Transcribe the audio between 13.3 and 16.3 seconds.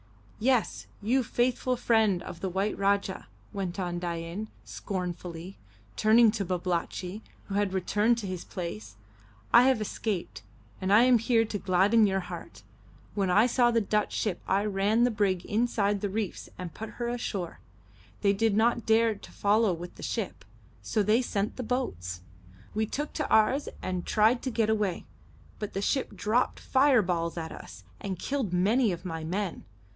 saw the Dutch ship I ran the brig inside the